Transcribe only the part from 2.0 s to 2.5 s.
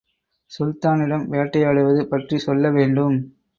பற்றி